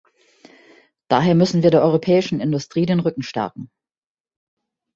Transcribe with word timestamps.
Daher 1.09 1.35
müssen 1.35 1.61
wir 1.61 1.69
der 1.69 1.83
europäischen 1.83 2.39
Industrie 2.39 2.87
den 2.87 3.01
Rücken 3.01 3.21
stärken. 3.21 3.69